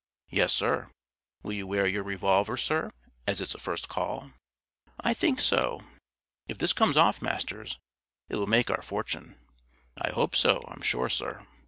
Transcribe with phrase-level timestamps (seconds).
[0.31, 0.89] "Yes, Sir.
[1.43, 2.89] Will you wear your revolver, Sir,
[3.27, 4.31] as it's a first call?"
[4.99, 5.83] "I think so.
[6.47, 7.77] If this comes off, Masters,
[8.27, 9.37] it will make our fortune."
[10.01, 11.45] "I hope so, I'm sure, Sir."